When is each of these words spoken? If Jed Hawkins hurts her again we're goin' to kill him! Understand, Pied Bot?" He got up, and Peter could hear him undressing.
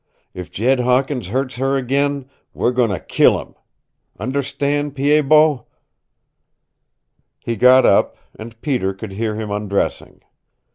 If 0.33 0.49
Jed 0.49 0.79
Hawkins 0.79 1.27
hurts 1.27 1.57
her 1.57 1.77
again 1.77 2.27
we're 2.55 2.71
goin' 2.71 2.89
to 2.89 2.99
kill 2.99 3.39
him! 3.39 3.53
Understand, 4.17 4.95
Pied 4.95 5.29
Bot?" 5.29 5.67
He 7.39 7.55
got 7.55 7.85
up, 7.85 8.17
and 8.35 8.59
Peter 8.63 8.95
could 8.95 9.11
hear 9.11 9.35
him 9.35 9.51
undressing. 9.51 10.21